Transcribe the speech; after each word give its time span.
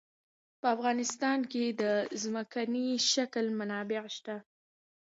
په 0.59 0.67
افغانستان 0.75 1.39
کې 1.51 1.65
د 1.81 1.83
ځمکنی 2.21 2.87
شکل 3.11 3.45
منابع 3.59 4.03
شته. 4.15 4.35